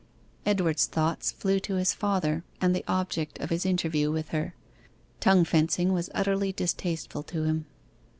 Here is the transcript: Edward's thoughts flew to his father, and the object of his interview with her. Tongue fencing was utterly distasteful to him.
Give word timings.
Edward's 0.47 0.87
thoughts 0.87 1.31
flew 1.31 1.59
to 1.59 1.75
his 1.75 1.93
father, 1.93 2.43
and 2.59 2.75
the 2.75 2.83
object 2.87 3.37
of 3.39 3.51
his 3.51 3.67
interview 3.67 4.11
with 4.11 4.29
her. 4.29 4.55
Tongue 5.19 5.45
fencing 5.45 5.93
was 5.93 6.09
utterly 6.15 6.51
distasteful 6.51 7.21
to 7.21 7.43
him. 7.43 7.67